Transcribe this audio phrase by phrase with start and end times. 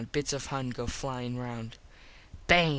[0.11, 1.77] Bits of Huns go flyin round.
[2.47, 2.69] Bang!